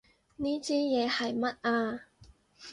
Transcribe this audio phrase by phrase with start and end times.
[0.35, 2.05] 呢支嘢係乜啊？